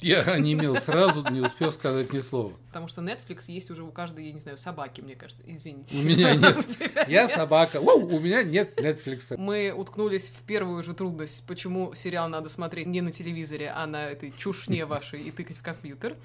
[0.00, 2.52] Я онемел сразу, не успел сказать ни слова.
[2.68, 5.42] Потому что Netflix есть уже у каждой, я не знаю, собаки, мне кажется.
[5.46, 5.96] Извините.
[5.96, 7.08] У меня нет.
[7.08, 7.80] Я собака.
[7.80, 9.36] У меня нет Netflix.
[9.36, 14.06] Мы уткнулись в первую же трудность, почему сериал надо смотреть не на телевизоре, а на
[14.06, 16.16] этой чушне вашей и тыкать в компьютер.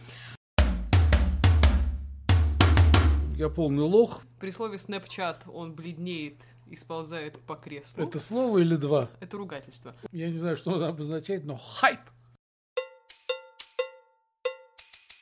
[3.36, 4.23] Я полный лох.
[4.39, 6.36] При слове Snapchat он бледнеет
[6.68, 8.04] и сползает по креслу.
[8.04, 9.09] Это слово или два?
[9.21, 9.95] Это ругательство.
[10.11, 12.02] Я не знаю, что оно обозначает, но хайп.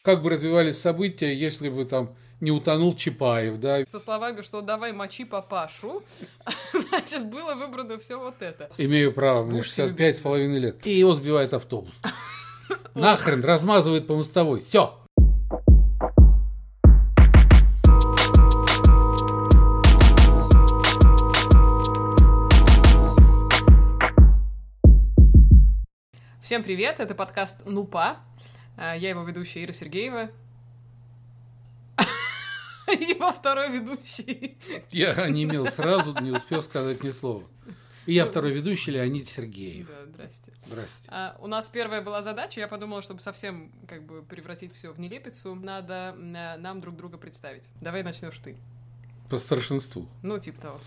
[0.07, 3.83] Как бы развивались события, если бы там не утонул Чапаев, да?
[3.91, 6.01] Со словами, что давай мочи папашу,
[6.89, 8.69] значит, было выбрано все вот это.
[8.77, 10.87] Имею право, мне Будьте 65 с половиной лет.
[10.87, 11.93] И его сбивает автобус.
[12.95, 14.61] Нахрен, размазывает по мостовой.
[14.61, 14.97] Все.
[26.41, 28.19] Всем привет, это подкаст «Нупа».
[28.77, 30.29] А, Я его ведущая Ира Сергеева.
[32.87, 34.57] Его второй ведущий.
[34.91, 37.43] Я онемел сразу, не успел сказать ни слова.
[38.05, 39.87] И я второй ведущий Леонид Сергеев.
[39.87, 40.53] Да, здрасте.
[40.65, 41.05] Здрасте.
[41.09, 44.99] А, У нас первая была задача, я подумала, чтобы совсем как бы превратить все в
[44.99, 47.69] нелепицу, надо э, нам друг друга представить.
[47.81, 48.55] Давай начнешь ты.
[49.29, 50.07] По старшинству.
[50.23, 50.79] Ну, типа того.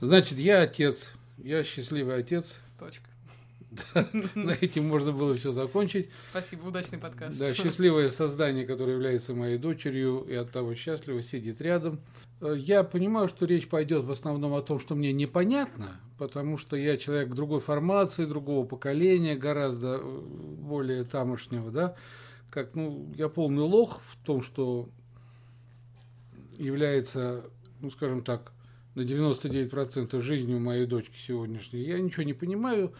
[0.00, 1.10] Значит, я отец.
[1.38, 2.54] Я счастливый отец.
[2.78, 3.08] Точка.
[4.34, 6.08] На этим можно было все закончить.
[6.30, 7.38] Спасибо, удачный подкаст.
[7.38, 12.00] Да, счастливое создание, которое является моей дочерью и от того счастливо сидит рядом.
[12.40, 16.96] Я понимаю, что речь пойдет в основном о том, что мне непонятно, потому что я
[16.96, 21.94] человек другой формации, другого поколения, гораздо э, более тамошнего, да.
[22.50, 24.88] Как, ну, я полный лох в том, что
[26.58, 27.44] является,
[27.80, 28.52] ну, скажем так,
[28.94, 31.80] на 99% жизнью моей дочки сегодняшней.
[31.80, 32.92] Я ничего не понимаю,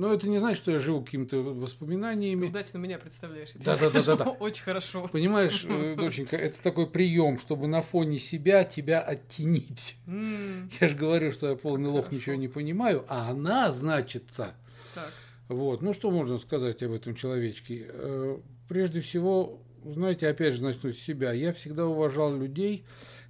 [0.00, 2.46] но это не значит, что я живу какими-то воспоминаниями.
[2.48, 3.48] Удачно меня представляешь.
[3.50, 4.24] я тебе Да-да-да-да-да.
[4.24, 4.36] скажу.
[4.40, 5.08] Очень хорошо.
[5.12, 9.96] Понимаешь, э, доченька, это такой прием, чтобы на фоне себя тебя оттенить.
[10.06, 12.16] М, Я же говорю, что я полный лох, Хорошо.
[12.16, 14.54] ничего не понимаю, а она значится.
[14.94, 15.12] Так.
[15.48, 17.86] Вот, ну что можно сказать об этом человечке?
[17.88, 18.38] Э,
[18.68, 21.32] Прежде всего, знаете, опять же начну с себя.
[21.32, 22.84] Я всегда уважал людей,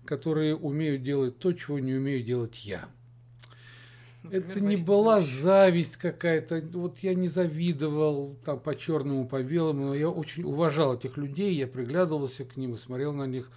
[0.04, 2.88] которые умеют делать то, чего не умею делать я.
[4.22, 5.28] Например, Это не была борщ.
[5.28, 6.62] зависть какая-то.
[6.74, 11.54] Вот я не завидовал там по черному, по белому, но я очень уважал этих людей,
[11.54, 13.50] я приглядывался к ним и смотрел на них,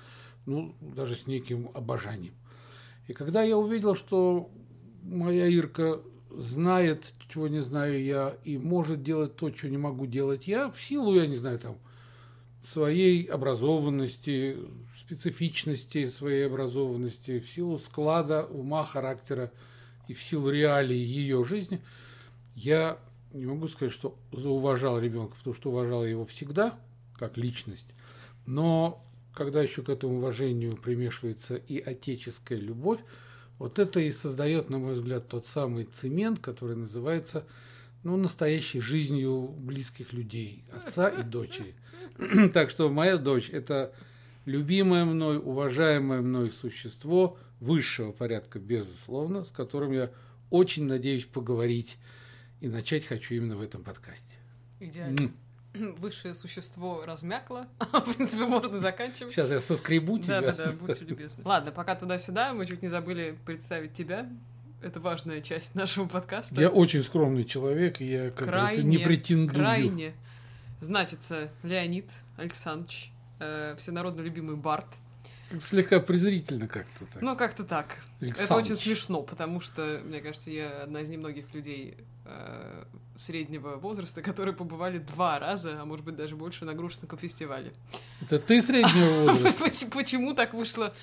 [0.46, 2.34] ну, даже с неким обожанием.
[3.08, 4.50] И когда я увидел, что
[5.02, 6.02] моя Ирка
[6.32, 10.82] знает, чего не знаю я, и может делать то, чего не могу делать я, в
[10.82, 11.78] силу, я не знаю, там,
[12.62, 14.58] своей образованности,
[14.98, 19.52] специфичности своей образованности, в силу склада ума, характера
[20.08, 21.82] и в силу реалий ее жизни,
[22.56, 23.00] я
[23.34, 26.78] не могу сказать, что зауважал ребенка, потому что уважал его всегда,
[27.18, 27.88] как личность,
[28.46, 29.04] но
[29.34, 33.00] когда еще к этому уважению примешивается и отеческая любовь,
[33.58, 37.46] вот это и создает, на мой взгляд, тот самый цемент, который называется
[38.04, 41.74] ну, настоящей жизнью близких людей, отца и дочери.
[42.54, 43.94] Так что моя дочь– это
[44.46, 50.12] любимое мной, уважаемое мной существо высшего порядка, безусловно, с которым я
[50.50, 51.98] очень надеюсь поговорить
[52.62, 54.34] и начать хочу именно в этом подкасте.
[54.80, 55.32] Идеально.
[55.74, 57.68] Высшее существо размякло.
[57.80, 59.34] В принципе, можно заканчивать.
[59.34, 60.42] Сейчас я соскребу тебя.
[60.42, 61.44] Да-да-да, будьте любезны.
[61.46, 64.30] Ладно, пока туда-сюда, мы чуть не забыли представить тебя.
[64.84, 66.60] Это важная часть нашего подкаста.
[66.60, 69.56] Я очень скромный человек, и я, как говорится, не претендую.
[69.56, 70.14] Крайне.
[70.82, 73.10] Значится, Леонид Александрович,
[73.40, 74.88] э, всенародно любимый Барт.
[75.62, 77.22] Слегка презрительно как-то так.
[77.22, 77.98] Ну, как-то так.
[78.20, 78.66] Это Александрович.
[78.72, 82.84] очень смешно, потому что, мне кажется, я одна из немногих людей э,
[83.18, 87.74] среднего возраста, которые побывали два раза, а может быть даже больше на Грушинском фестивале.
[88.22, 89.64] Это ты среднего возраста.
[89.64, 90.94] Поч- Почему так вышло,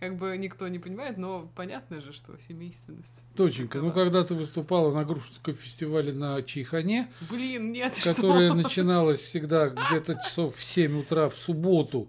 [0.00, 3.22] как бы никто не понимает, но понятно же, что семейственность.
[3.36, 8.56] Доченька, ну когда ты выступала на Грушинском фестивале на Чайхане, Блин, нет, которая что?
[8.62, 12.08] начиналась всегда где-то часов в 7 утра в субботу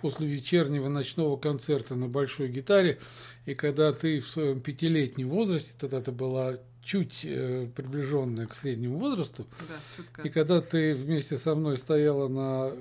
[0.00, 2.98] после вечернего ночного концерта на большой гитаре,
[3.46, 8.98] и когда ты в своем пятилетнем возрасте, тогда ты была чуть э, приближенная к среднему
[8.98, 10.22] возрасту, Да, чутка.
[10.22, 12.72] и когда ты вместе со мной стояла на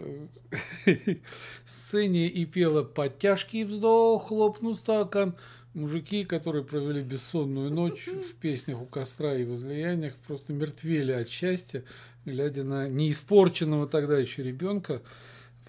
[0.86, 1.16] э,
[1.66, 5.36] сцене и пела «Подтяжкий вздох, хлопнул стакан»,
[5.74, 11.84] мужики, которые провели бессонную ночь в песнях у костра и возлияниях, просто мертвели от счастья,
[12.26, 15.02] глядя на неиспорченного тогда еще ребенка,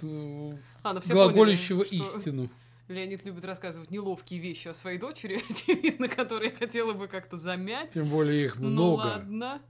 [0.03, 2.49] А, ну все глаголящего поняли, истину.
[2.89, 7.91] Леонид любит рассказывать неловкие вещи о своей дочери, очевидно, которые хотела бы как-то замять.
[7.91, 8.99] Тем более их Ну много.
[9.00, 9.62] ладно.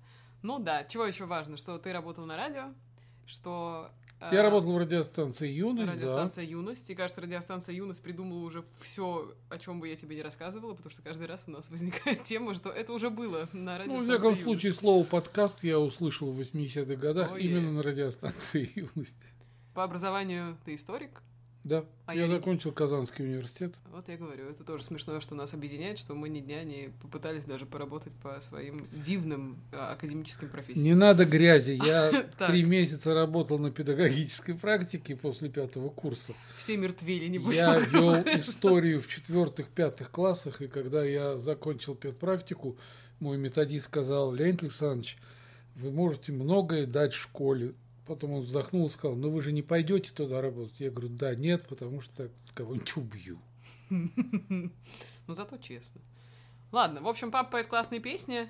[0.42, 2.72] Ну да, чего еще важно, что ты работал на радио,
[3.26, 3.90] что
[4.32, 6.88] Я А, работал в радиостанции «Юность», Радиостанция «Юность».
[6.90, 10.92] И, кажется, радиостанция «Юность» придумала уже все, о чем бы я тебе не рассказывала, потому
[10.92, 13.84] что каждый раз у нас возникает тема, что это уже было на да.
[13.86, 14.42] Ну, в радиостанции всяком «Юность».
[14.44, 17.42] случае, слово «подкаст» я услышал в 80-х годах Ой.
[17.42, 19.16] именно на радиостанции «Юность».
[19.78, 21.22] По образованию ты историк?
[21.62, 23.76] Да, А я я не- закончил Казанский университет.
[23.92, 27.44] Вот я говорю, это тоже смешно, что нас объединяет, что мы ни дня не попытались
[27.44, 30.84] даже поработать по своим дивным а, академическим профессиям.
[30.84, 31.80] Не надо грязи.
[31.80, 36.34] Я три месяца работал на педагогической практике после пятого курса.
[36.56, 37.54] Все мертвели, небось.
[37.54, 42.76] Я вел историю в четвертых-пятых классах, и когда я закончил педпрактику,
[43.20, 45.18] мой методист сказал, Леонид Александрович,
[45.76, 47.74] вы можете многое дать школе.
[48.08, 50.80] Потом он вздохнул и сказал, ну вы же не пойдете туда работать.
[50.80, 53.38] Я говорю, да, нет, потому что кого-нибудь убью.
[55.26, 56.00] Ну, зато честно.
[56.72, 58.48] Ладно, в общем, папа поет классные песни.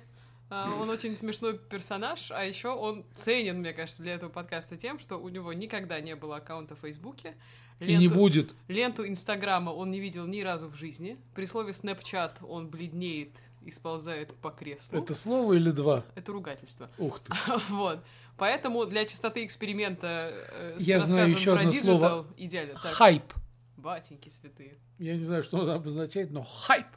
[0.49, 4.97] а, Он очень смешной персонаж, а еще он ценен, мне кажется, для этого подкаста тем,
[4.97, 7.35] что у него никогда не было аккаунта в Фейсбуке.
[7.81, 8.53] И не будет.
[8.69, 11.17] Ленту Инстаграма он не видел ни разу в жизни.
[11.35, 13.31] При слове Снэпчат он бледнеет
[13.69, 14.99] и сползает по креслу.
[15.01, 16.03] Это слово или два?
[16.15, 16.89] Это ругательство.
[16.97, 17.31] Ух ты.
[17.69, 18.03] Вот.
[18.37, 22.27] Поэтому для чистоты эксперимента э, с Я знаю еще про одно Digital слово.
[22.37, 22.73] идеален.
[22.81, 23.33] Так, Хайп.
[23.77, 24.77] батеньки святые.
[24.97, 26.87] Я не знаю, что это обозначает, но хайп.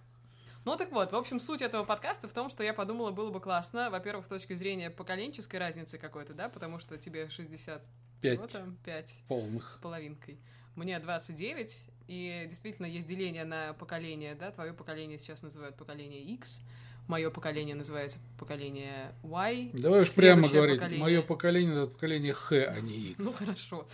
[0.65, 3.41] Ну так вот, в общем, суть этого подкаста в том, что я подумала, было бы
[3.41, 7.83] классно, во-первых, с точки зрения поколенческой разницы какой-то, да, потому что тебе 60,
[8.21, 9.79] Пять чего там, 5 с полных.
[9.83, 10.39] половинкой.
[10.77, 16.61] Мне 29, и действительно есть деление на поколение, да, твое поколение сейчас называют поколение X,
[17.09, 19.71] мое поколение называется поколение Y.
[19.73, 20.79] Давай уж прямо говорить.
[20.79, 21.03] поколение.
[21.03, 23.15] Мое поколение это поколение Х, а не Х.
[23.19, 23.89] Ну хорошо.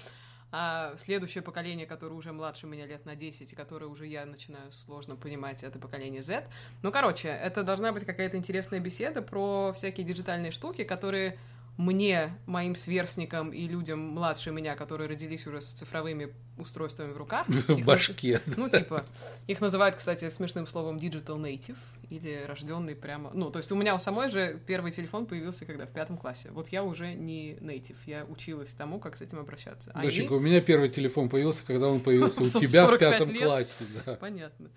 [0.51, 4.73] А следующее поколение, которое уже младше меня лет на 10, и которое уже я начинаю
[4.73, 6.49] сложно понимать, это поколение Z.
[6.83, 11.39] Ну, короче, это должна быть какая-то интересная беседа про всякие диджитальные штуки, которые
[11.79, 17.47] мне, моим сверстникам и людям младше меня, которые родились уже с цифровыми устройствами в руках.
[17.69, 18.43] В башке.
[18.47, 19.07] наз- Ну, типа,
[19.47, 21.77] их называют, кстати, смешным словом digital native,
[22.11, 23.31] или рожденный прямо...
[23.33, 25.87] Ну, то есть у меня у самой же первый телефон появился когда?
[25.87, 26.51] В пятом классе.
[26.51, 29.93] Вот я уже не native, я училась тому, как с этим обращаться.
[29.95, 33.31] Они- Доченька, у меня первый телефон появился, когда он появился у тебя в 45 пятом
[33.31, 33.43] лет.
[33.45, 33.85] классе.
[34.05, 34.15] да.
[34.17, 34.71] Понятно.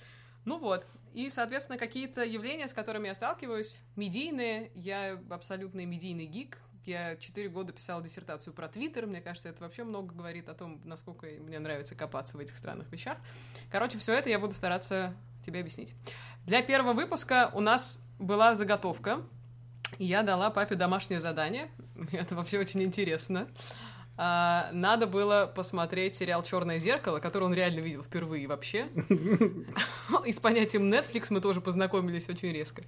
[0.45, 0.86] Ну вот.
[1.13, 4.71] И, соответственно, какие-то явления, с которыми я сталкиваюсь, медийные.
[4.75, 6.57] Я абсолютный медийный гик.
[6.86, 9.06] Я четыре года писала диссертацию про Твиттер.
[9.06, 12.92] Мне кажется, это вообще много говорит о том, насколько мне нравится копаться в этих странных
[12.92, 13.18] вещах.
[13.69, 15.13] Короче, все это я буду стараться
[15.45, 15.94] тебе объяснить.
[16.45, 19.22] Для первого выпуска у нас была заготовка.
[20.00, 21.69] Я дала папе домашнее задание.
[22.12, 23.48] Это вообще очень интересно.
[23.48, 28.88] А, надо было посмотреть сериал Черное зеркало, который он реально видел впервые вообще.
[30.25, 32.84] И с понятием Netflix мы тоже познакомились очень резко.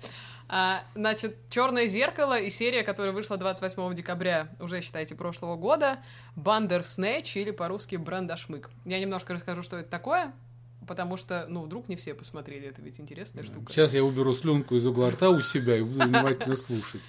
[0.48, 6.00] А, значит, Черное зеркало и серия, которая вышла 28 декабря, уже считайте, прошлого года,
[6.36, 8.70] Бандер Снэч или по-русски Брандашмык.
[8.86, 10.34] Я немножко расскажу, что это такое,
[10.88, 13.72] потому что, ну, вдруг не все посмотрели, это ведь интересная штука.
[13.72, 17.02] Сейчас я уберу слюнку из угла рта у себя и буду внимательно слушать.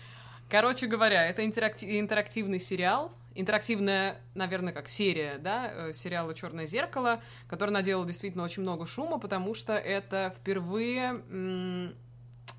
[0.49, 7.23] Короче говоря, это интеракти- интерактивный сериал, интерактивная, наверное, как серия, да, э, сериала Черное зеркало,
[7.49, 11.93] который наделал действительно очень много шума, потому что это впервые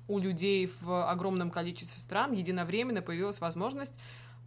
[0.08, 3.94] у людей в огромном количестве стран единовременно появилась возможность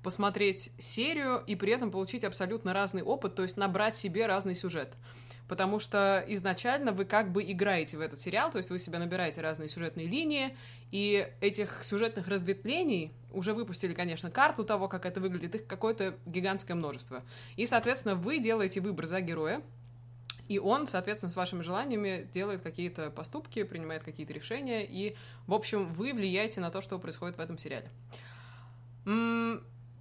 [0.03, 4.93] посмотреть серию и при этом получить абсолютно разный опыт, то есть набрать себе разный сюжет.
[5.47, 9.41] Потому что изначально вы как бы играете в этот сериал, то есть вы себе набираете
[9.41, 10.55] разные сюжетные линии,
[10.91, 16.75] и этих сюжетных разветвлений уже выпустили, конечно, карту того, как это выглядит, их какое-то гигантское
[16.75, 17.23] множество.
[17.55, 19.61] И, соответственно, вы делаете выбор за героя,
[20.47, 25.87] и он, соответственно, с вашими желаниями делает какие-то поступки, принимает какие-то решения, и, в общем,
[25.87, 27.89] вы влияете на то, что происходит в этом сериале.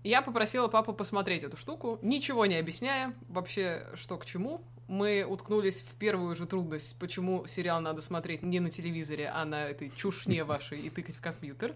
[0.04, 4.62] Я попросила папу посмотреть эту штуку, ничего не объясняя вообще, что к чему.
[4.88, 9.66] Мы уткнулись в первую же трудность, почему сериал надо смотреть не на телевизоре, а на
[9.66, 11.74] этой чушне вашей и тыкать в компьютер.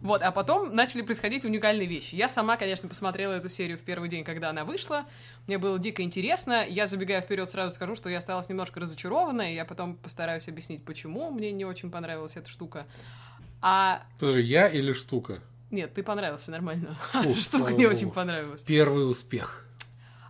[0.00, 2.14] Вот, а потом начали происходить уникальные вещи.
[2.14, 5.04] Я сама, конечно, посмотрела эту серию в первый день, когда она вышла.
[5.46, 6.66] Мне было дико интересно.
[6.66, 10.84] Я, забегая вперед, сразу скажу, что я осталась немножко разочарована, и я потом постараюсь объяснить,
[10.84, 12.86] почему мне не очень понравилась эта штука.
[13.60, 15.40] А Тоже я или штука?
[15.70, 16.96] нет, ты понравился нормально.
[17.12, 18.62] Фу, Штука не очень понравилась.
[18.62, 19.65] Первый успех.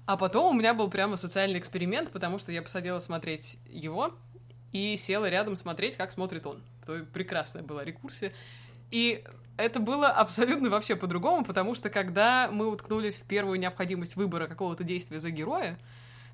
[0.06, 4.14] А потом у меня был прямо социальный эксперимент, потому что я посадила смотреть его
[4.72, 6.62] и села рядом смотреть, как смотрит он.
[6.86, 8.32] То прекрасная была рекурсия.
[8.92, 9.24] И
[9.56, 14.84] это было абсолютно вообще по-другому, потому что когда мы уткнулись в первую необходимость выбора какого-то
[14.84, 15.76] действия за героя,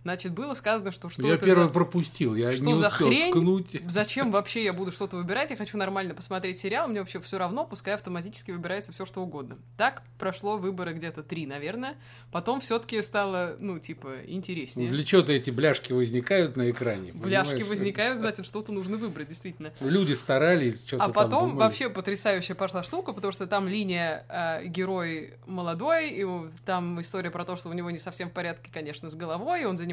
[0.03, 1.69] Значит, было сказано, что что я это первый за...
[1.69, 3.31] пропустил, я что не за успел хрень?
[3.31, 3.77] ткнуть.
[3.89, 5.51] Зачем вообще я буду что-то выбирать?
[5.51, 9.59] Я хочу нормально посмотреть сериал, мне вообще все равно, пускай автоматически выбирается все что угодно.
[9.77, 11.95] Так прошло выборы где-то три, наверное.
[12.33, 14.91] Потом все-таки стало, ну, типа, интереснее.
[14.91, 17.13] Для чего-то эти бляшки возникают на экране.
[17.13, 17.69] Бляшки понимаешь?
[17.69, 19.73] возникают, значит, что-то нужно выбрать, действительно.
[19.81, 21.65] Люди старались, что-то А потом думали.
[21.65, 26.27] вообще потрясающая пошла штука, потому что там линия э, герой молодой, и
[26.65, 29.77] там история про то, что у него не совсем в порядке, конечно, с головой, он
[29.77, 29.92] занимается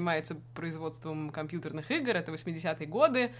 [0.53, 3.31] производством компьютерных игр, это 80-е годы,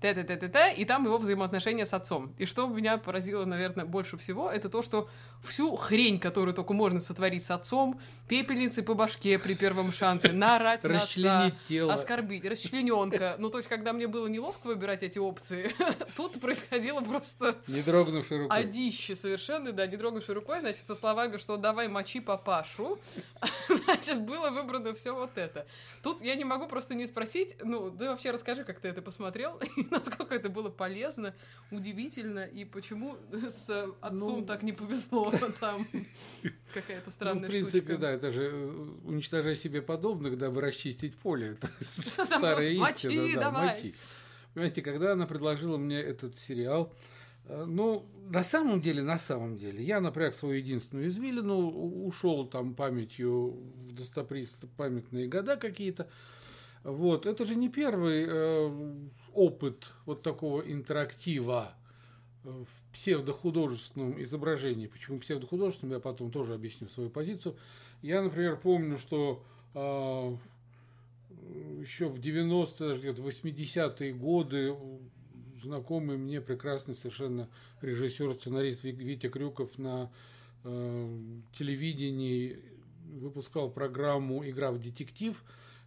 [0.00, 2.34] т-т-т-т-т, и там его взаимоотношения с отцом.
[2.38, 5.08] И что меня поразило, наверное, больше всего, это то, что
[5.42, 10.84] всю хрень, которую только можно сотворить с отцом, пепельницы по башке при первом шансе, наорать
[10.84, 11.92] на отца, тело.
[11.92, 13.36] оскорбить, расчлененка.
[13.38, 15.72] Ну, то есть, когда мне было неловко выбирать эти опции,
[16.16, 18.56] тут происходило просто Не дрогнувшей рукой.
[18.56, 22.98] одище совершенно, да, не трогавшей рукой, значит, со словами, что давай мочи папашу,
[23.84, 25.66] значит, было выбрано все вот это.
[26.02, 29.60] Тут я не могу просто не спросить, ну, да вообще расскажи, как ты это посмотрел,
[29.96, 31.34] насколько это было полезно,
[31.70, 33.68] удивительно, и почему с
[34.00, 35.86] отцом Ну, так не повезло там.
[36.74, 37.98] Какая-то Ну, странная в принципе, штучка.
[37.98, 41.56] да, это же э, уничтожай себе подобных, дабы расчистить поле.
[42.16, 43.68] Это старая истина, мочи, да, давай.
[43.68, 43.94] мочи.
[44.54, 46.92] Понимаете, когда она предложила мне этот сериал,
[47.46, 51.68] э, ну, на самом деле, на самом деле, я напряг свою единственную извилину,
[52.04, 56.08] ушел там памятью в достопамятные года какие-то.
[56.82, 58.94] Вот, это же не первый э,
[59.34, 61.74] опыт вот такого интерактива
[62.44, 64.86] э, в псевдохудожественном изображении.
[64.86, 67.56] Почему псевдохудожественном, я потом тоже объясню свою позицию.
[68.02, 69.44] Я, например, помню, что
[69.74, 70.36] а,
[71.80, 74.74] еще в 90-е, даже где-то 80-е годы
[75.62, 77.48] знакомый мне прекрасный совершенно
[77.82, 80.10] режиссер, сценарист Ви- Витя Крюков на
[80.64, 81.18] э,
[81.58, 82.58] телевидении
[83.04, 85.42] выпускал программу «Игра в детектив»,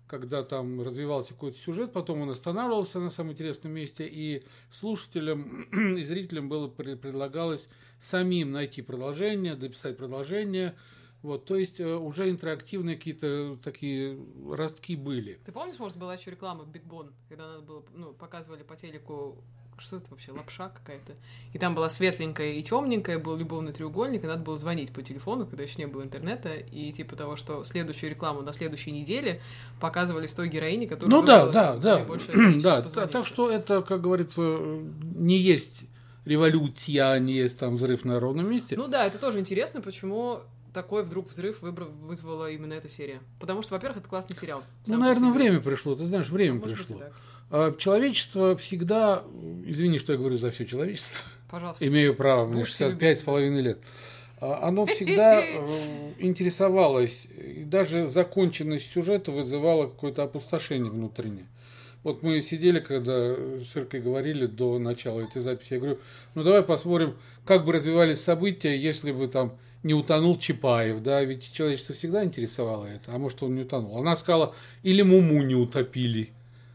[0.08, 5.64] когда там развивался какой-то сюжет, потом он останавливался на самом интересном месте, и слушателям
[5.98, 7.68] и зрителям было пред- предлагалось
[8.00, 10.76] самим найти продолжение, дописать продолжение.
[11.22, 14.20] Вот, то есть э, уже интерактивные какие-то такие
[14.50, 15.40] ростки были.
[15.46, 19.42] Ты помнишь, может, была еще реклама Биг Бон, когда надо было, ну, показывали по телеку,
[19.84, 21.14] что это вообще, лапша какая-то.
[21.54, 25.46] И там была светленькая и темненькая, был любовный треугольник, и надо было звонить по телефону,
[25.46, 29.42] когда еще не было интернета, и типа того, что следующую рекламу на следующей неделе
[29.80, 32.06] показывали с той героини, которая Ну да, да, да.
[32.62, 35.84] да, так что это, как говорится, не есть
[36.26, 38.76] революция, не есть там взрыв на ровном месте.
[38.78, 40.40] Ну да, это тоже интересно, почему
[40.74, 43.22] такой вдруг взрыв выбра- вызвала именно эта серия.
[43.40, 44.64] Потому что, во-первых, это классный сериал.
[44.88, 47.00] Ну, наверное, время пришло, ты знаешь, время Может быть, и пришло.
[47.00, 47.14] так.
[47.56, 49.22] А Человечество всегда,
[49.64, 51.88] извини, что я говорю за все человечество, Пожалуйста.
[51.88, 53.78] имею право, мне Будьте 65 с половиной лет,
[54.42, 61.46] А оно всегда э, интересовалось, и даже законченность сюжета вызывала какое-то опустошение внутреннее.
[62.02, 66.00] Вот мы сидели, когда с Иркой говорили до начала этой записи, я говорю,
[66.34, 71.54] ну давай посмотрим, как бы развивались события, если бы там не утонул Чапаев, да, ведь
[71.54, 73.96] человечество всегда интересовало это, а может он не утонул.
[74.00, 76.32] Она сказала, или Муму не утопили.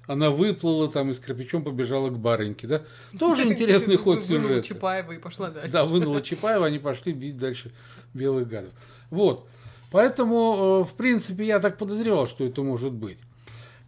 [0.08, 2.82] Она выплыла там и с кирпичом побежала к барыньке, да.
[3.18, 4.62] Тоже интересный ход Вынула сюжета.
[4.62, 5.70] Чапаева и пошла дальше.
[5.70, 7.70] Да, вынула Чапаева, они пошли бить дальше
[8.14, 8.72] белых гадов.
[9.10, 9.46] Вот.
[9.90, 13.18] Поэтому, э, в принципе, я так подозревал, что это может быть.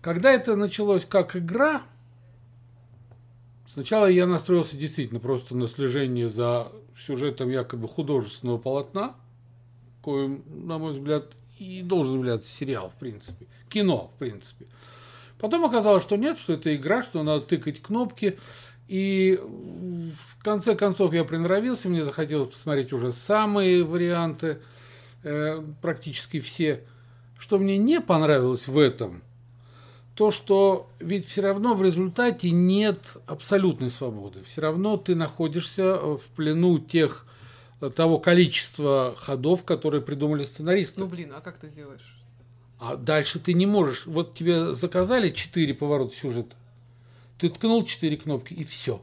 [0.03, 1.83] Когда это началось как игра,
[3.73, 9.15] сначала я настроился действительно просто на слежение за сюжетом якобы художественного полотна,
[10.03, 13.47] коим, на мой взгляд, и должен являться сериал, в принципе.
[13.71, 14.67] Кино, в принципе.
[15.41, 18.39] Потом оказалось, что нет, что это игра, что надо тыкать кнопки.
[18.89, 24.61] И в конце концов я приноровился, мне захотелось посмотреть уже самые варианты,
[25.23, 26.85] э, практически все.
[27.39, 29.23] Что мне не понравилось в этом,
[30.15, 34.43] то, что ведь все равно в результате нет абсолютной свободы.
[34.45, 37.25] Все равно ты находишься в плену тех
[37.97, 41.01] того количества ходов, которые придумали сценаристы.
[41.01, 42.20] Ну блин, а как ты сделаешь?
[42.81, 44.07] А дальше ты не можешь.
[44.07, 46.57] Вот тебе заказали четыре поворота сюжета.
[47.39, 49.03] Ты ткнул четыре кнопки и все.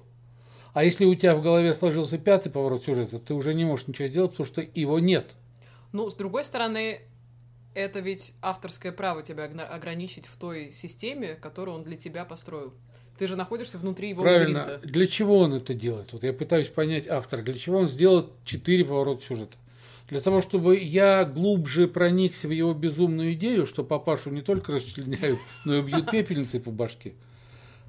[0.73, 4.07] А если у тебя в голове сложился пятый поворот сюжета, ты уже не можешь ничего
[4.07, 5.35] сделать, потому что его нет.
[5.91, 7.01] Ну, с другой стороны,
[7.75, 12.73] это ведь авторское право тебя ограничить в той системе, которую он для тебя построил.
[13.17, 14.61] Ты же находишься внутри его Правильно.
[14.63, 14.87] лабиринта.
[14.87, 16.13] Для чего он это делает?
[16.13, 17.41] Вот я пытаюсь понять автора.
[17.41, 19.57] Для чего он сделал четыре поворота сюжета?
[20.09, 25.39] Для того, чтобы я глубже проникся в его безумную идею, что папашу не только расчленяют,
[25.65, 27.13] но и бьют пепельницей по башке.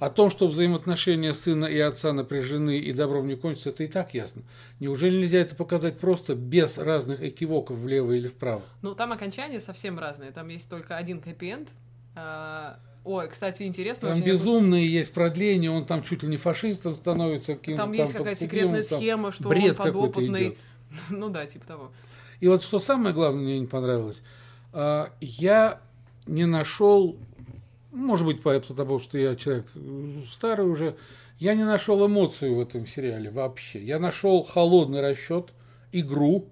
[0.00, 4.14] О том, что взаимоотношения сына и отца напряжены и добром не кончится, это и так
[4.14, 4.42] ясно.
[4.78, 8.62] Неужели нельзя это показать просто без разных экивоков влево или вправо?
[8.82, 10.30] Ну, там окончания совсем разные.
[10.30, 11.68] Там есть только один хэппи-энд,
[12.14, 14.08] А, ой, кстати, интересно.
[14.08, 17.54] Там очень безумные есть продления, он там чуть ли не фашистом становится.
[17.54, 20.48] каким-то Там есть какая-то секретная там схема, что бред он подопытный.
[20.48, 20.58] идет.
[21.10, 21.92] Ну да, типа того.
[22.40, 24.22] И вот что самое главное мне не понравилось,
[24.72, 25.80] а, я
[26.26, 27.16] не нашел,
[27.90, 30.96] может быть, потому что я человек э, старый уже,
[31.38, 33.82] я не нашел эмоцию в этом сериале вообще.
[33.82, 35.52] Я нашел холодный расчет,
[35.92, 36.46] игру,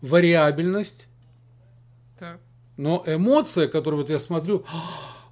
[0.00, 1.06] вариабельность,
[2.18, 2.38] Так.
[2.76, 4.64] но эмоция, которую вот я смотрю,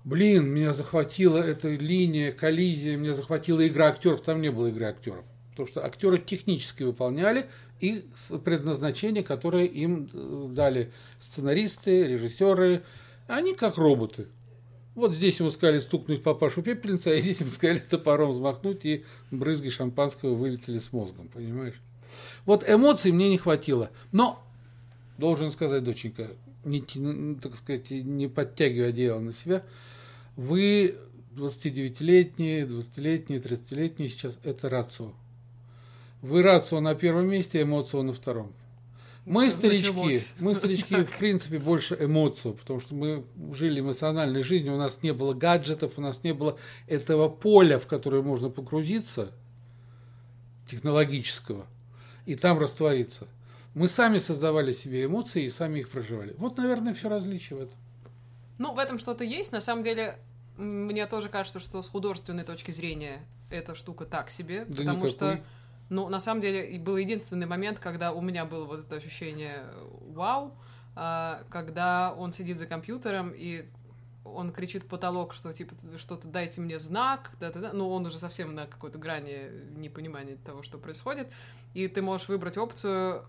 [0.04, 5.25] блин, меня захватила эта линия, коллизия, меня захватила игра актеров, там не было игры актеров.
[5.54, 7.46] Потому что актеры технически выполняли
[7.78, 8.04] и
[8.44, 12.82] предназначение, которое им э, дали сценаристы, режиссеры,
[13.28, 14.26] они как роботы.
[14.96, 19.68] Вот здесь ему сказали стукнуть папашу пепельница, а здесь ему сказали топором взмахнуть, и брызги
[19.68, 21.80] шампанского вылетели с мозгом, понимаешь?
[22.46, 23.90] Вот эмоций мне не хватило.
[24.11, 24.42] Но,
[25.18, 26.30] должен сказать, доченька,
[26.64, 26.82] не,
[27.37, 29.62] так сказать, не подтягивая одеяло на себя,
[30.34, 30.96] вы
[31.37, 35.12] 29-летние, 20-летние, 30-летние сейчас, это рацио.
[36.25, 38.50] Вы рацио на первом месте, эмоцио на втором.
[39.26, 39.52] Мы, Началось.
[39.52, 45.02] старички, мы, старички, в принципе, больше эмоцию, потому что мы жили эмоциональной жизнью, у нас
[45.02, 49.33] не было гаджетов, у нас не было этого поля, в которое можно погрузиться,
[50.66, 51.66] технологического,
[52.25, 53.28] и там раствориться.
[53.75, 56.35] Мы сами создавали себе эмоции и сами их проживали.
[56.38, 57.78] Вот, наверное, все различие в этом.
[58.57, 59.52] Ну, в этом что-то есть.
[59.52, 60.16] На самом деле,
[60.57, 64.64] мне тоже кажется, что с художественной точки зрения эта штука так себе.
[64.64, 65.11] Да потому никакой.
[65.11, 65.40] что,
[65.94, 69.64] ну, на самом деле, был единственный момент, когда у меня было вот это ощущение
[70.00, 70.56] вау,
[70.96, 73.66] а, когда он сидит за компьютером и
[74.24, 77.72] он кричит в потолок, что типа что-то дайте мне знак, да, да, да.
[77.72, 81.28] Ну, он уже совсем на какой-то грани непонимания того, что происходит.
[81.74, 83.26] И ты можешь выбрать опцию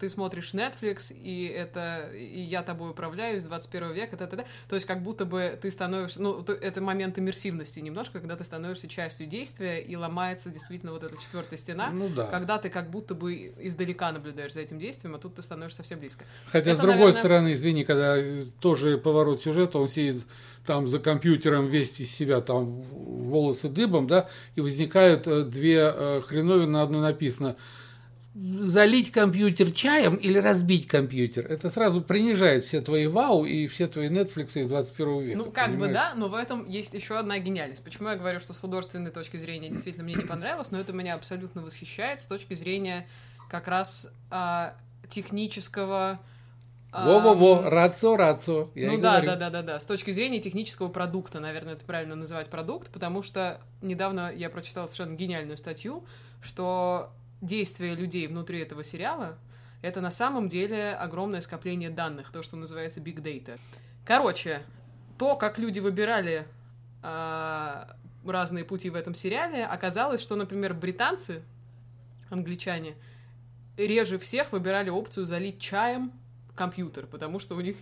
[0.00, 4.44] ты смотришь Netflix, и это и я тобой управляю из 21 века, та -та -та.
[4.68, 8.44] то есть как будто бы ты становишься, ну, то- это момент иммерсивности немножко, когда ты
[8.44, 12.26] становишься частью действия, и ломается действительно вот эта четвертая стена, Ну да.
[12.26, 15.98] когда ты как будто бы издалека наблюдаешь за этим действием, а тут ты становишься совсем
[15.98, 16.24] близко.
[16.46, 18.16] Хотя, Это, с другой наверное- стороны, извини, когда
[18.60, 20.24] тоже поворот сюжета, он сидит
[20.66, 26.22] там за компьютером, весь из себя там волосы дыбом, да, и возникают э, две э,
[26.24, 27.56] хреновины, на одной написано
[28.34, 31.46] залить компьютер чаем или разбить компьютер.
[31.46, 35.38] Это сразу принижает все твои вау и все твои Netflix из 21 века.
[35.38, 35.94] Ну, как бы понимаешь?
[35.94, 37.84] да, но в этом есть еще одна гениальность.
[37.84, 41.14] Почему я говорю, что с художественной точки зрения действительно мне не понравилось, но это меня
[41.14, 43.06] абсолютно восхищает с точки зрения
[43.48, 44.74] как раз а,
[45.08, 46.18] технического...
[46.90, 48.70] а, Во-во-во, рацио, рацио.
[48.74, 49.26] Я ну да, говорю.
[49.26, 49.80] да, да, да, да.
[49.80, 54.88] С точки зрения технического продукта, наверное, это правильно называть продукт, потому что недавно я прочитала
[54.88, 56.04] совершенно гениальную статью,
[56.42, 57.12] что
[57.44, 59.38] действия людей внутри этого сериала
[59.82, 63.58] это на самом деле огромное скопление данных, то, что называется big data.
[64.06, 64.62] Короче,
[65.18, 66.46] то, как люди выбирали
[67.02, 71.42] а, разные пути в этом сериале, оказалось, что, например, британцы,
[72.30, 72.94] англичане,
[73.76, 76.12] реже всех выбирали опцию залить чаем
[76.54, 77.76] компьютер, потому что у них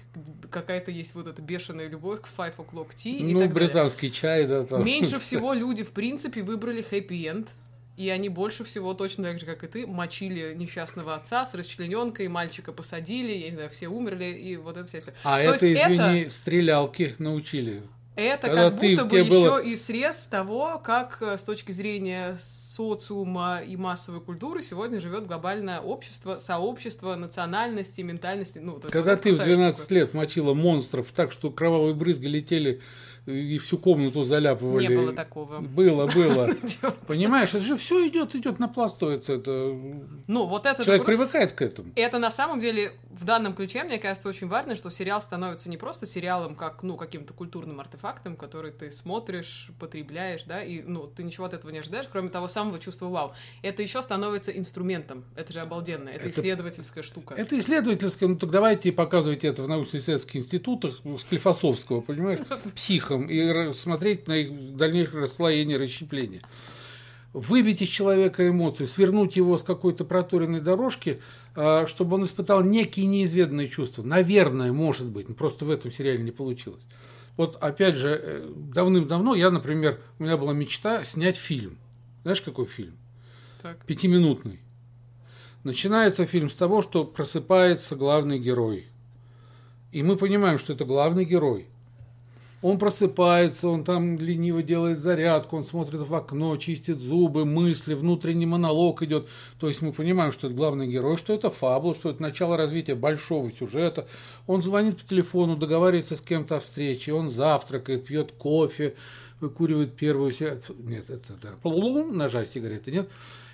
[0.51, 3.69] какая-то есть вот эта бешеная любовь к Five O'Clock Tea и Ну, так далее.
[3.69, 4.85] британский чай, да, там.
[4.85, 7.49] Меньше всего люди, в принципе, выбрали хэппи-энд,
[7.97, 12.29] и они больше всего, точно так же, как и ты, мочили несчастного отца с расчлененкой,
[12.29, 15.17] мальчика посадили, я не знаю, все умерли, и вот это вся история.
[15.25, 17.83] А То это, есть извини, стрелялки научили.
[18.15, 21.45] Это Когда как ты- будто бы тебе было- еще и срез того, как э, с
[21.45, 28.59] точки зрения социума и массовой культуры сегодня живет глобальное общество, сообщество, национальности, ментальности.
[28.59, 29.95] Ну, есть Когда вот это ты в крутая 12 штука.
[29.95, 32.81] лет мочила монстров так, что кровавые брызги летели
[33.27, 34.87] и всю комнату заляпывали.
[34.87, 35.61] Не было такого.
[35.61, 36.51] Было, было.
[37.07, 39.35] Понимаешь, это же все идет, идет, напластывается.
[39.35, 39.77] Это...
[40.27, 40.85] Ну, вот это...
[40.85, 41.93] Человек привыкает к этому.
[41.95, 45.77] Это на самом деле в данном ключе, мне кажется, очень важно, что сериал становится не
[45.77, 51.23] просто сериалом, как, ну, каким-то культурным артефактом, который ты смотришь, потребляешь, да, и, ну, ты
[51.23, 53.35] ничего от этого не ожидаешь, кроме того самого чувства вау.
[53.63, 55.25] Это еще становится инструментом.
[55.37, 56.09] Это же обалденно.
[56.09, 57.35] Это, Это- исследовательская штука.
[57.35, 62.41] Это исследовательское, ну так давайте показывайте это в научно-исследовательских институтах Склифосовского, понимаешь,
[63.13, 66.43] психом, и смотреть на их дальнейшее расслоение, расщепление.
[67.33, 71.21] Выбить из человека эмоцию, свернуть его с какой-то проторенной дорожки,
[71.55, 74.03] а, чтобы он испытал некие неизведанные чувства.
[74.03, 76.83] Наверное, может быть, но просто в этом сериале не получилось.
[77.39, 81.79] Вот опять же, э, давным-давно я, например, у меня была мечта снять фильм.
[82.23, 82.99] Знаешь, какой фильм?
[83.63, 83.83] Так.
[83.87, 84.61] Пятиминутный.
[85.65, 88.89] Начинается фильм с того, что просыпается главный герой.
[89.93, 91.69] И мы понимаем, что это главный герой.
[92.63, 98.47] Он просыпается, он там лениво делает зарядку, он смотрит в окно, чистит зубы, мысли, внутренний
[98.47, 99.29] монолог идет.
[99.59, 102.95] То есть мы понимаем, что это главный герой, что это фабула, что это начало развития
[102.95, 104.07] большого сюжета.
[104.47, 108.95] Он звонит по телефону, договаривается с кем-то о встрече, он завтракает, пьет кофе,
[109.41, 110.77] выкуривает первую сигарету.
[110.79, 111.51] Нет, это да.
[111.65, 113.11] Ножа сигареты, нет.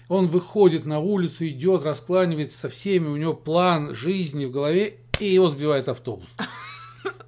[0.09, 5.27] Он выходит на улицу, идет, раскланивается со всеми, у него план жизни в голове, и
[5.27, 6.29] его сбивает автобус.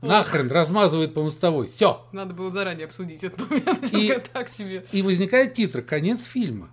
[0.02, 1.66] Нахрен размазывает по мостовой.
[1.66, 2.06] Все.
[2.12, 3.92] Надо было заранее обсудить этот момент.
[3.92, 4.84] И, так себе.
[4.92, 6.70] И возникает титр, конец фильма.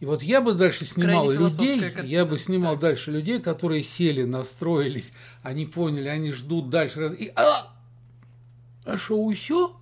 [0.00, 2.06] И вот я бы дальше снимал людей, картина.
[2.06, 2.82] я бы снимал так.
[2.82, 7.14] дальше людей, которые сели, настроились, они поняли, они ждут дальше.
[7.18, 7.70] И, а,
[8.84, 9.72] а шоу еще?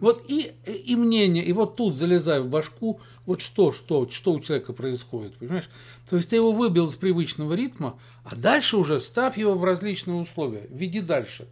[0.00, 4.40] Вот и, и мнение, и вот тут залезаю в башку, вот что, что, что у
[4.40, 5.68] человека происходит, понимаешь?
[6.08, 10.16] То есть ты его выбил из привычного ритма, а дальше уже ставь его в различные
[10.16, 11.46] условия, веди дальше.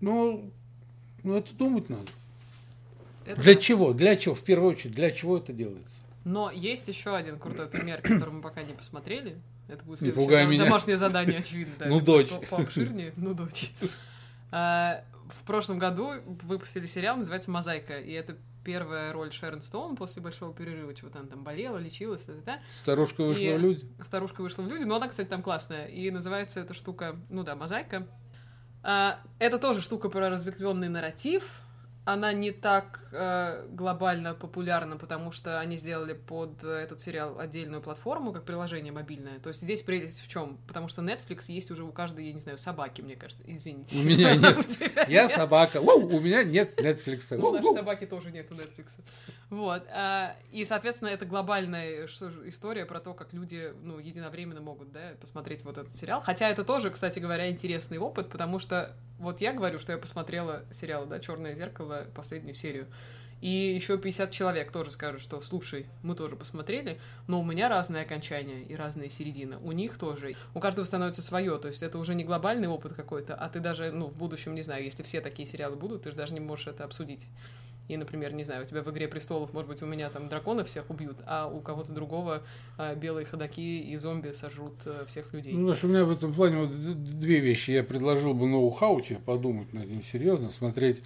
[0.00, 0.50] Ну,
[1.22, 2.08] ну это думать надо.
[3.26, 3.40] Это...
[3.40, 3.92] Для чего?
[3.92, 4.34] Для чего?
[4.34, 5.98] В первую очередь, для чего это делается?
[6.24, 9.36] Но есть еще один крутой пример, который мы пока не посмотрели.
[9.68, 11.74] Это будет следующее не домашнее задание, очевидно.
[11.78, 12.28] Да, ну, дочь.
[12.28, 13.12] По пообширнее.
[13.16, 13.72] Ну, дочь.
[15.28, 20.54] В прошлом году выпустили сериал, называется «Мозаика», и это первая роль Шерон Стоун после большого
[20.54, 22.58] перерыва, чего-то она там болела, лечилась, -та -та.
[22.72, 23.56] Старушка вышла и...
[23.56, 23.86] в люди.
[24.02, 25.86] Старушка вышла в люди, но она, кстати, там классная.
[25.86, 28.06] И называется эта штука, ну да, «Мозаика».
[28.82, 31.60] А, это тоже штука про разветвленный нарратив,
[32.04, 38.32] она не так э, глобально популярна, потому что они сделали под этот сериал отдельную платформу,
[38.32, 39.38] как приложение мобильное.
[39.38, 40.58] То есть здесь прелесть в чем?
[40.66, 43.42] Потому что Netflix есть уже у каждой, я не знаю, собаки, мне кажется.
[43.46, 43.98] Извините.
[43.98, 45.08] У меня нет.
[45.08, 45.80] Я собака.
[45.80, 47.36] У меня нет Netflix.
[47.36, 48.90] У нашей собаки тоже нет Netflix.
[49.48, 49.82] Вот.
[49.90, 55.64] А, и, соответственно, это глобальная история про то, как люди, ну, единовременно могут, да, посмотреть
[55.64, 56.20] вот этот сериал.
[56.20, 60.64] Хотя это тоже, кстати говоря, интересный опыт, потому что вот я говорю, что я посмотрела
[60.72, 62.86] сериал, да, Черное зеркало, последнюю серию.
[63.40, 68.02] И еще 50 человек тоже скажут, что слушай, мы тоже посмотрели, но у меня разное
[68.02, 69.58] окончание и разные середины.
[69.58, 70.34] У них тоже.
[70.54, 71.58] У каждого становится свое.
[71.58, 74.62] То есть это уже не глобальный опыт какой-то, а ты даже, ну, в будущем, не
[74.62, 77.28] знаю, если все такие сериалы будут, ты же даже не можешь это обсудить.
[77.88, 80.64] И, например, не знаю, у тебя в «Игре престолов», может быть, у меня там драконы
[80.64, 82.42] всех убьют, а у кого-то другого
[82.78, 85.52] э, белые ходаки и зомби сожрут э, всех людей.
[85.52, 87.72] Ну, знаешь, у меня в этом плане вот две вещи.
[87.72, 91.02] Я предложил бы ноу-хауте подумать над ним серьезно, смотреть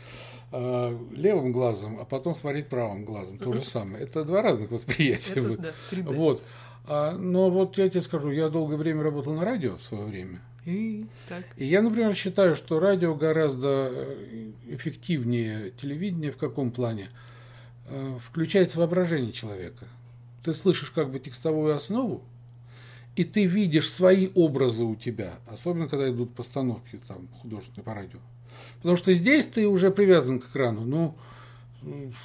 [0.53, 3.39] э, левым глазом, а потом смотреть правым глазом.
[3.39, 4.05] То же самое.
[4.05, 5.41] Это два разных восприятия.
[5.41, 5.73] Это, да,
[6.05, 6.43] вот.
[6.87, 10.41] А, но вот я тебе скажу, я долгое время работал на радио в свое время.
[10.69, 11.45] И, так.
[11.57, 17.09] и я, например, считаю, что радио гораздо э, эффективнее телевидения в каком плане?
[17.87, 19.87] Э, включается воображение человека.
[20.45, 22.23] Ты слышишь как бы текстовую основу,
[23.17, 28.19] и ты видишь свои образы у тебя, особенно когда идут постановки там художественные по радио.
[28.77, 30.85] Потому что здесь ты уже привязан к экрану.
[30.85, 31.15] Ну,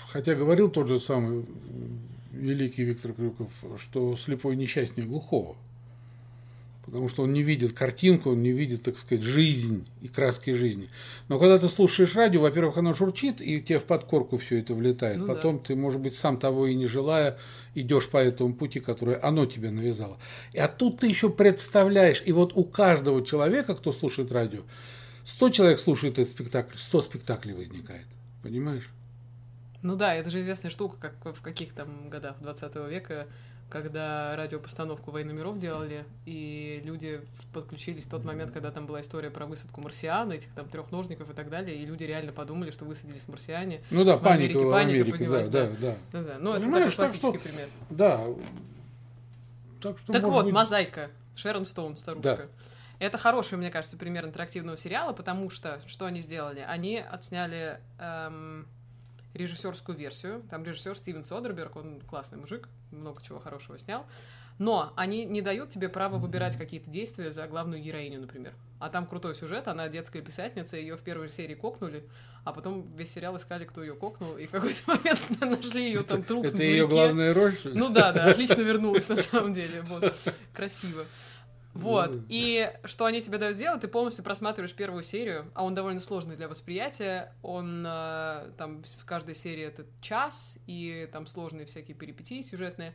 [0.09, 1.45] хотя говорил тот же самый
[2.33, 5.55] великий Виктор Крюков, что слепой несчастнее глухого
[6.85, 10.89] потому что он не видит картинку, он не видит, так сказать, жизнь и краски жизни.
[11.29, 15.19] Но когда ты слушаешь радио, во-первых, оно журчит, и тебе в подкорку все это влетает.
[15.19, 15.63] Ну, Потом да.
[15.65, 17.37] ты, может быть, сам того и не желая,
[17.73, 20.17] идешь по этому пути, который оно тебе навязало.
[20.51, 24.61] И а тут ты еще представляешь, и вот у каждого человека, кто слушает радио,
[25.25, 28.05] 100 человек слушает этот спектакль, 100 спектаклей возникает.
[28.41, 28.89] Понимаешь?
[29.81, 33.27] Ну да, это же известная штука, как в каких там годах 20 века
[33.73, 37.21] когда радиопостановку «Войны миров» делали, и люди
[37.53, 41.33] подключились в тот момент, когда там была история про высадку марсиан, этих там трехножников и
[41.33, 43.81] так далее, и люди реально подумали, что высадились марсиане.
[43.89, 45.95] Ну да, паника в Америке, паника поднялась, да, да, да.
[46.11, 46.21] да.
[46.21, 47.67] да, Ну, это такой классический что, пример.
[47.89, 48.27] Да.
[49.81, 50.53] Так, что, так вот, быть...
[50.53, 52.37] «Мозаика», Шерон Стоун, старушка.
[52.37, 53.05] Да.
[53.05, 56.59] Это хороший, мне кажется, пример интерактивного сериала, потому что что они сделали?
[56.59, 58.67] Они отсняли эм,
[59.33, 60.43] режиссерскую версию.
[60.51, 64.05] Там режиссер Стивен Содерберг, он классный мужик, много чего хорошего снял.
[64.59, 68.53] Но они не дают тебе право выбирать какие-то действия за главную героиню, например.
[68.79, 72.03] А там крутой сюжет, она детская писательница, ее в первой серии кокнули,
[72.43, 76.23] а потом весь сериал искали, кто ее кокнул, и в какой-то момент нашли ее там
[76.23, 76.45] труп.
[76.45, 77.55] Это ее главная роль?
[77.63, 79.81] Ну да, да, отлично вернулась на самом деле.
[79.81, 80.13] Вот.
[80.53, 81.05] Красиво.
[81.73, 82.11] Вот.
[82.11, 86.01] Ну, и что они тебе дают сделать, ты полностью просматриваешь первую серию, а он довольно
[86.01, 87.33] сложный для восприятия.
[87.41, 92.93] Он э, там в каждой серии это час, и там сложные всякие перипетии сюжетные.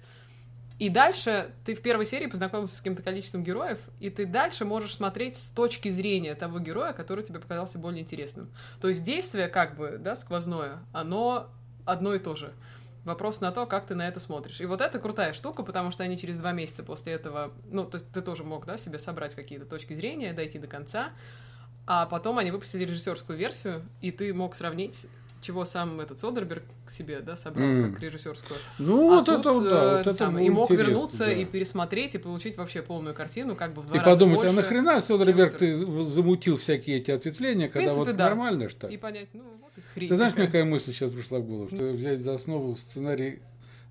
[0.79, 4.95] И дальше ты в первой серии познакомился с каким-то количеством героев, и ты дальше можешь
[4.95, 8.49] смотреть с точки зрения того героя, который тебе показался более интересным.
[8.81, 11.51] То есть действие, как бы, да, сквозное, оно
[11.85, 12.53] одно и то же.
[13.05, 14.61] Вопрос на то, как ты на это смотришь.
[14.61, 18.01] И вот это крутая штука, потому что они через два месяца после этого, ну, ты,
[18.01, 21.11] ты тоже мог, да, себе собрать какие-то точки зрения, дойти до конца.
[21.87, 25.07] А потом они выпустили режиссерскую версию, и ты мог сравнить
[25.41, 27.93] чего сам этот Содерберг себе, да, собрал М.
[27.93, 28.59] как режиссерскую.
[28.79, 31.33] Ну, А вот тут, это, э, да, вот это было и мог вернуться да.
[31.33, 34.43] и пересмотреть, и получить вообще полную картину, как бы в два И раза подумать, а
[34.45, 38.25] больше, нахрена, чем Содерберг, ты замутил всякие эти ответвления, когда принципе, вот да.
[38.27, 40.65] нормально, что И понять, ну, вот и хрень Ты знаешь, мне какая.
[40.65, 41.69] мысль сейчас пришла в голову?
[41.69, 43.41] Что взять за основу сценарий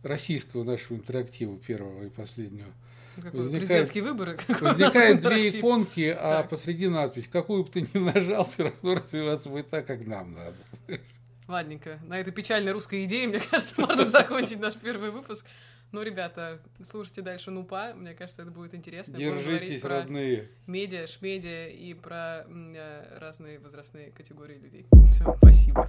[0.03, 2.67] российского нашего интерактива, первого и последнего.
[3.15, 4.37] Какой возникает- президентские выборы.
[4.61, 6.49] Возникает две иконки, а Так.
[6.49, 7.27] посреди надпись.
[7.31, 10.99] Какую бы ты ни нажал, все равно развиваться будет так, как нам надо.
[11.47, 11.99] Ладненько.
[12.03, 15.45] На этой печальной русской идее, мне кажется, можно закончить наш первый выпуск.
[15.93, 17.93] Ну, ребята, слушайте дальше Нупа.
[17.93, 19.17] Мне кажется, это будет интересно.
[19.17, 20.49] Держитесь, про родные.
[20.67, 24.85] медиа, шмедиа и про э, разные возрастные категории людей.
[25.13, 25.87] Все, спасибо.